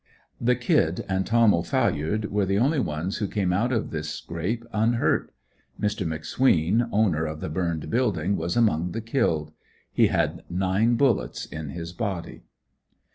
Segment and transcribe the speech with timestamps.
[0.39, 4.65] The "Kid" and Tom O'Phalliard were the only ones who came out of this scrape
[4.73, 5.31] unhurt.
[5.79, 6.07] Mr.
[6.07, 9.51] McSween, owner of the burned building was among the killed.
[9.91, 12.41] He had nine bullets in his body.